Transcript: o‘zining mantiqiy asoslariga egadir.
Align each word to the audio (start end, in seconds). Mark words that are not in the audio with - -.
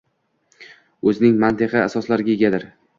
o‘zining 1.13 1.39
mantiqiy 1.47 1.85
asoslariga 1.87 2.39
egadir. 2.41 2.71